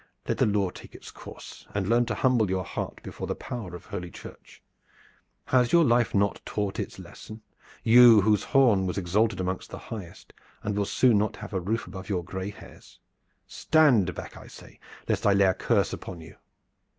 [0.27, 3.75] Let the law take its course, and learn to humble your heart before the power
[3.75, 4.59] of Holy Church.
[5.45, 7.43] Has your life not taught its lesson,
[7.83, 10.33] you, whose horn was exalted among the highest
[10.63, 12.97] and will soon not have a roof above your gray hairs?
[13.45, 16.37] Stand back, I say, lest I lay a curse upon you!"